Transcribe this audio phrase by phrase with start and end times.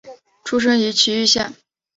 [0.43, 1.53] 出身于崎玉县。